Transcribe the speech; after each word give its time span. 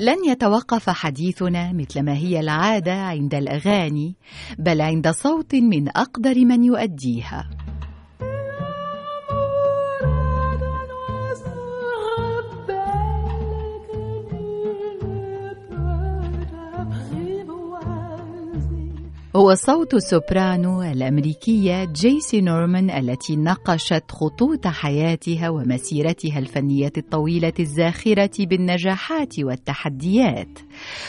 لن 0.00 0.24
يتوقف 0.24 0.90
حديثنا 0.90 1.72
مثل 1.72 2.02
ما 2.02 2.14
هي 2.14 2.40
العادة 2.40 2.94
عند 2.94 3.34
الأغاني 3.34 4.16
بل 4.58 4.80
عند 4.80 5.10
صوت 5.10 5.54
من 5.54 5.88
أقدر 5.88 6.44
من 6.44 6.64
يؤديها. 6.64 7.55
هو 19.46 19.54
صوت 19.54 19.94
السوبرانو 19.94 20.82
الأمريكية 20.82 21.84
جيسي 21.84 22.40
نورمان 22.40 22.90
التي 22.90 23.36
نقشت 23.36 24.04
خطوط 24.10 24.66
حياتها 24.66 25.48
ومسيرتها 25.48 26.38
الفنية 26.38 26.92
الطويلة 26.96 27.52
الزاخرة 27.60 28.30
بالنجاحات 28.38 29.38
والتحديات. 29.38 30.58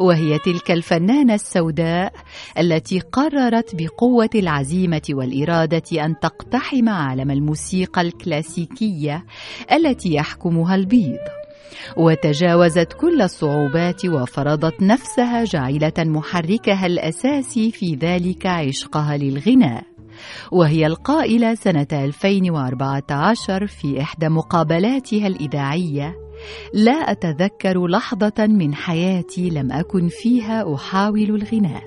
وهي 0.00 0.38
تلك 0.38 0.70
الفنانة 0.70 1.34
السوداء 1.34 2.12
التي 2.58 3.00
قررت 3.00 3.74
بقوة 3.74 4.30
العزيمة 4.34 5.02
والإرادة 5.10 6.04
أن 6.04 6.14
تقتحم 6.22 6.88
عالم 6.88 7.30
الموسيقى 7.30 8.00
الكلاسيكية 8.00 9.24
التي 9.72 10.14
يحكمها 10.14 10.74
البيض. 10.74 11.37
وتجاوزت 11.96 12.92
كل 12.92 13.22
الصعوبات 13.22 14.06
وفرضت 14.06 14.82
نفسها 14.82 15.44
جعلة 15.44 15.92
محركها 15.98 16.86
الأساسي 16.86 17.70
في 17.70 17.94
ذلك 17.94 18.46
عشقها 18.46 19.16
للغناء. 19.16 19.82
وهي 20.52 20.86
القائلة 20.86 21.54
سنة 21.54 21.86
2014 21.92 23.66
في 23.66 24.00
إحدى 24.00 24.28
مقابلاتها 24.28 25.26
الإذاعية 25.26 26.14
لا 26.74 26.92
أتذكر 26.92 27.86
لحظة 27.86 28.46
من 28.46 28.74
حياتي 28.74 29.50
لم 29.50 29.72
أكن 29.72 30.08
فيها 30.08 30.74
أحاول 30.74 31.30
الغناء. 31.30 31.82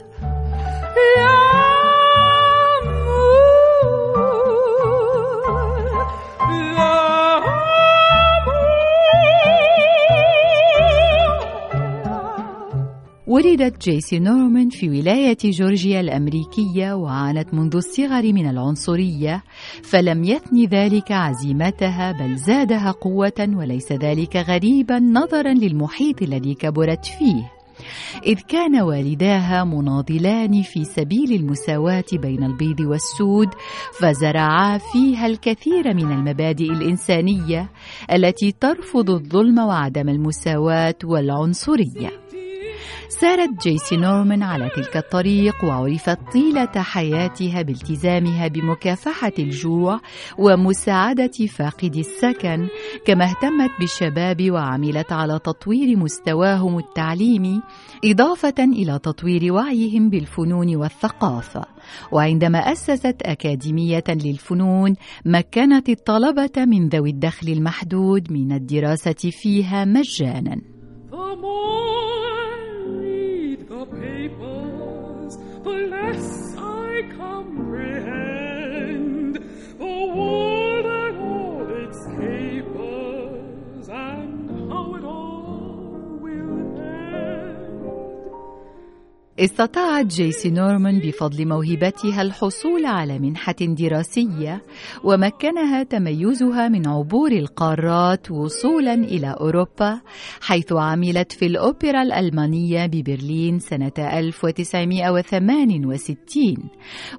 ولدت 13.46 13.90
جيسي 13.90 14.20
نورمان 14.20 14.70
في 14.70 14.90
ولاية 14.90 15.38
جورجيا 15.44 16.00
الأمريكية 16.00 16.94
وعانت 16.94 17.54
منذ 17.54 17.76
الصغر 17.76 18.34
من 18.34 18.50
العنصرية 18.50 19.44
فلم 19.84 20.24
يثني 20.24 20.66
ذلك 20.66 21.12
عزيمتها 21.12 22.12
بل 22.12 22.36
زادها 22.36 22.92
قوة 22.92 23.50
وليس 23.56 23.92
ذلك 23.92 24.36
غريبا 24.36 25.00
نظرا 25.00 25.54
للمحيط 25.54 26.22
الذي 26.22 26.54
كبرت 26.54 27.06
فيه. 27.06 27.52
إذ 28.26 28.40
كان 28.48 28.82
والداها 28.82 29.64
مناضلان 29.64 30.62
في 30.62 30.84
سبيل 30.84 31.34
المساواة 31.34 32.12
بين 32.14 32.44
البيض 32.44 32.80
والسود 32.80 33.50
فزرعا 34.00 34.78
فيها 34.78 35.28
الكثير 35.28 35.94
من 35.94 36.12
المبادئ 36.12 36.72
الإنسانية 36.72 37.70
التي 38.14 38.52
ترفض 38.52 39.10
الظلم 39.10 39.60
وعدم 39.60 40.10
المساواة 40.10 40.96
والعنصرية. 41.04 42.21
سارت 43.20 43.50
جيسي 43.64 43.98
نورمان 43.98 44.44
على 44.44 44.70
تلك 44.70 44.98
الطريق 44.98 45.66
وعرفت 45.66 46.18
طيلة 46.34 46.72
حياتها 46.76 47.62
بالتزامها 47.62 48.48
بمكافحة 48.48 49.32
الجوع 49.40 50.00
ومساعدة 50.38 51.32
فاقدي 51.50 52.00
السكن. 52.00 52.68
كما 53.06 53.26
اهتمت 53.26 53.72
بالشباب 53.80 54.52
وعملت 54.52 55.12
على 55.12 55.40
تطوير 55.40 55.98
مستواهم 55.98 56.78
التعليمي 56.78 57.62
إضافة 58.06 58.54
إلى 58.60 59.00
تطوير 59.00 59.54
وعيهم 59.54 60.10
بالفنون 60.10 60.76
والثقافة. 60.76 61.66
وعندما 62.12 62.60
أسست 62.60 63.18
أكاديمية 63.22 64.04
للفنون 64.10 64.96
مكنت 65.26 65.90
الطلبة 65.90 66.66
من 66.66 66.90
ذوي 66.90 67.10
الدخل 67.10 67.48
المحدود 67.48 68.32
من 68.32 68.52
الدراسة 68.52 69.32
فيها 69.32 69.86
مجانا. 69.86 70.62
less 75.72 76.56
I 76.58 77.04
comprehend. 77.18 78.41
استطاعت 89.42 90.06
جيسي 90.06 90.50
نورمان 90.50 91.00
بفضل 91.00 91.48
موهبتها 91.48 92.22
الحصول 92.22 92.86
على 92.86 93.20
منحة 93.20 93.56
دراسية 93.60 94.64
ومكنها 95.04 95.84
تميزها 95.84 96.68
من 96.68 96.88
عبور 96.88 97.32
القارات 97.32 98.32
وصولا 98.32 98.94
إلى 98.94 99.36
أوروبا 99.40 100.02
حيث 100.42 100.74
عملت 100.74 101.32
في 101.32 101.46
الأوبرا 101.46 102.02
الألمانية 102.02 102.86
ببرلين 102.86 103.60
سنة 103.60 103.92
1968 103.98 106.56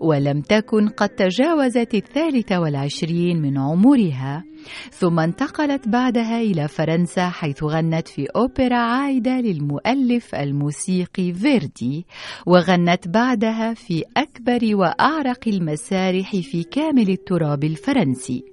ولم 0.00 0.40
تكن 0.40 0.88
قد 0.88 1.08
تجاوزت 1.08 1.94
الثالثة 1.94 2.60
والعشرين 2.60 3.42
من 3.42 3.58
عمرها. 3.58 4.44
ثم 4.90 5.20
انتقلت 5.20 5.88
بعدها 5.88 6.40
إلى 6.40 6.68
فرنسا 6.68 7.28
حيث 7.28 7.64
غنت 7.64 8.08
في 8.08 8.26
أوبرا 8.36 8.76
عائدة 8.76 9.40
للمؤلف 9.40 10.34
الموسيقي 10.34 11.32
فيردي 11.32 12.06
وغنت 12.46 13.08
بعدها 13.08 13.74
في 13.74 14.04
أكبر 14.16 14.76
وأعرق 14.76 15.48
المسارح 15.48 16.30
في 16.36 16.62
كامل 16.62 17.10
التراب 17.10 17.64
الفرنسي. 17.64 18.51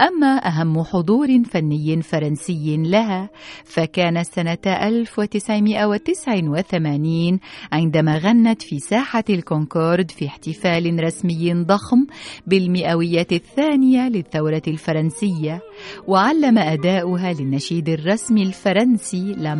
أما 0.00 0.48
أهم 0.48 0.82
حضور 0.82 1.44
فني 1.44 2.02
فرنسي 2.02 2.76
لها 2.76 3.30
فكان 3.64 4.24
سنة 4.24 4.58
1989 4.66 7.40
عندما 7.72 8.18
غنت 8.18 8.62
في 8.62 8.78
ساحة 8.78 9.24
الكونكورد 9.30 10.10
في 10.10 10.26
احتفال 10.26 11.04
رسمي 11.04 11.54
ضخم 11.54 12.06
بالمئوية 12.46 13.26
الثانية 13.32 14.08
للثورة 14.08 14.62
الفرنسية 14.68 15.60
وعلم 16.06 16.58
أداؤها 16.58 17.32
للنشيد 17.32 17.88
الرسمي 17.88 18.42
الفرنسي 18.42 19.34
لا 19.38 19.54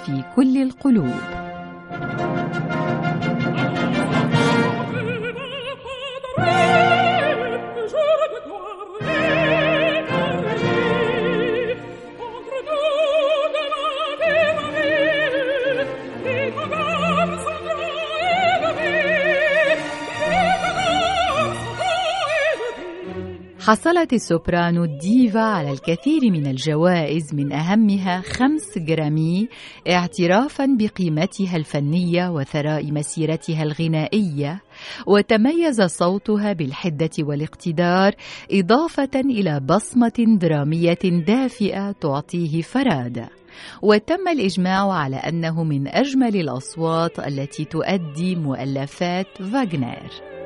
في 0.00 0.24
كل 0.36 0.62
القلوب. 0.62 1.14
حصلت 23.70 24.12
السوبرانو 24.12 24.84
الديفا 24.84 25.40
على 25.40 25.70
الكثير 25.70 26.30
من 26.30 26.46
الجوائز 26.46 27.34
من 27.34 27.52
أهمها 27.52 28.20
خمس 28.20 28.78
Grammy 28.78 29.48
اعترافا 29.88 30.76
بقيمتها 30.78 31.56
الفنية 31.56 32.30
وثراء 32.30 32.92
مسيرتها 32.92 33.62
الغنائية 33.62 34.62
وتميز 35.06 35.82
صوتها 35.82 36.52
بالحدة 36.52 37.10
والاقتدار 37.18 38.12
إضافة 38.52 39.10
إلى 39.14 39.60
بصمة 39.60 40.36
درامية 40.40 41.24
دافئة 41.26 41.92
تعطيه 41.92 42.62
فرادة. 42.62 43.28
وتم 43.82 44.28
الإجماع 44.28 44.92
على 44.92 45.16
أنه 45.16 45.64
من 45.64 45.88
أجمل 45.88 46.36
الأصوات 46.36 47.18
التي 47.18 47.64
تؤدي 47.64 48.36
مؤلفات 48.36 49.42
فاغنر 49.42 50.39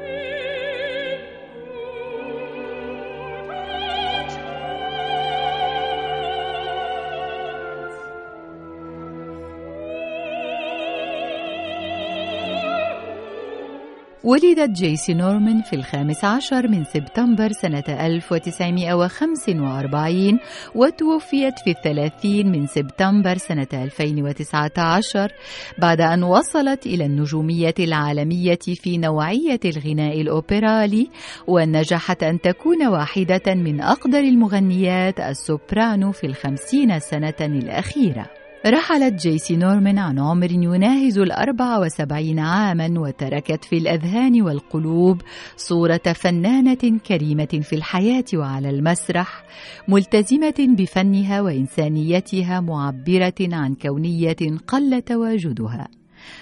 ولدت 14.24 14.70
جيسي 14.70 15.14
نورمان 15.14 15.62
في 15.62 15.76
الخامس 15.76 16.24
عشر 16.24 16.68
من 16.68 16.84
سبتمبر 16.84 17.52
سنة 17.52 17.84
1945 17.88 20.38
وتوفيت 20.74 21.58
في 21.58 21.70
الثلاثين 21.70 22.52
من 22.52 22.66
سبتمبر 22.66 23.36
سنة 23.36 23.66
2019 23.72 25.32
بعد 25.78 26.00
أن 26.00 26.22
وصلت 26.22 26.86
إلى 26.86 27.06
النجومية 27.06 27.74
العالمية 27.78 28.58
في 28.74 28.98
نوعية 28.98 29.60
الغناء 29.64 30.20
الأوبرالي 30.20 31.08
ونجحت 31.46 32.22
أن 32.22 32.40
تكون 32.40 32.86
واحدة 32.86 33.54
من 33.54 33.80
أقدر 33.80 34.18
المغنيات 34.18 35.20
السوبرانو 35.20 36.12
في 36.12 36.26
الخمسين 36.26 36.98
سنة 36.98 37.34
الأخيرة. 37.40 38.43
رحلت 38.66 39.14
جيسي 39.14 39.56
نورمان 39.56 39.98
عن 39.98 40.18
عمر 40.18 40.52
يناهز 40.52 41.18
الأربع 41.18 41.78
وسبعين 41.78 42.38
عاما 42.38 43.00
وتركت 43.00 43.64
في 43.64 43.78
الأذهان 43.78 44.42
والقلوب 44.42 45.22
صورة 45.56 46.02
فنانة 46.14 46.98
كريمة 47.06 47.60
في 47.62 47.76
الحياة 47.76 48.24
وعلى 48.34 48.70
المسرح 48.70 49.44
ملتزمة 49.88 50.54
بفنها 50.58 51.40
وإنسانيتها 51.40 52.60
معبرة 52.60 53.34
عن 53.40 53.74
كونية 53.74 54.58
قل 54.66 55.02
تواجدها 55.02 55.88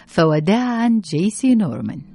فوداعا 0.06 1.00
جيسي 1.04 1.54
نورمان. 1.54 2.12